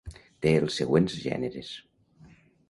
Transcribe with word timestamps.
Té 0.45 0.53
els 0.61 0.77
següents 0.81 1.19
gèneres. 1.27 1.71